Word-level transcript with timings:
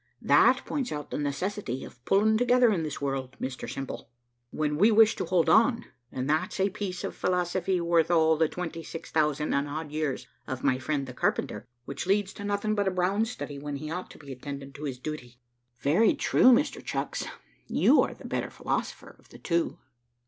That 0.23 0.65
points 0.65 0.91
out 0.91 1.11
the 1.11 1.19
necessity 1.19 1.83
of 1.85 2.03
pulling 2.05 2.35
together 2.35 2.71
in 2.73 2.81
this 2.81 2.99
world, 2.99 3.37
Mr 3.39 3.71
Simple, 3.71 4.09
when 4.49 4.77
we 4.77 4.89
wish 4.89 5.15
to 5.17 5.25
hold 5.25 5.47
on, 5.47 5.85
and 6.11 6.27
that's 6.27 6.59
a 6.59 6.69
piece 6.71 7.03
of 7.03 7.15
philosophy 7.15 7.79
worth 7.79 8.09
all 8.09 8.35
the 8.35 8.49
twenty 8.49 8.81
six 8.81 9.11
thousand 9.11 9.53
and 9.53 9.67
odd 9.69 9.91
years 9.91 10.25
of 10.47 10.63
my 10.63 10.79
friend 10.79 11.05
the 11.05 11.13
carpenter, 11.13 11.67
which 11.85 12.07
leads 12.07 12.33
to 12.33 12.43
nothing 12.43 12.73
but 12.73 12.87
a 12.87 12.89
brown 12.89 13.25
study, 13.25 13.59
when 13.59 13.75
he 13.75 13.91
ought 13.91 14.09
to 14.09 14.17
be 14.17 14.31
attending 14.31 14.73
to 14.73 14.85
his 14.85 14.97
duty." 14.97 15.37
"Very 15.81 16.15
true, 16.15 16.51
Mr 16.51 16.83
Chucks, 16.83 17.25
you 17.67 18.01
are 18.01 18.15
the 18.15 18.25
better 18.25 18.49
philosopher 18.49 19.15
of 19.19 19.29
the 19.29 19.37
two." 19.37 19.77